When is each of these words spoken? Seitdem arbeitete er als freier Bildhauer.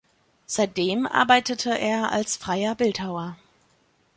Seitdem 0.47 1.05
arbeitete 1.05 1.77
er 1.77 2.11
als 2.11 2.35
freier 2.35 2.73
Bildhauer. 2.73 3.37